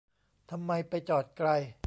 [0.51, 1.49] ทำไมไปจอดไกล